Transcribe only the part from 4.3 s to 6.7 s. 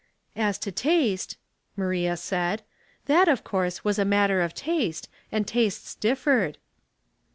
of taste, and tastes differed."